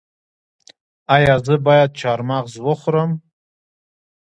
[1.15, 3.11] ایا زه باید چهارمغز وخورم؟